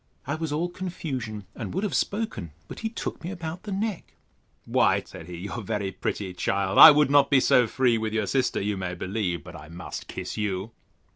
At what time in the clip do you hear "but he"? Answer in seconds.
2.67-2.89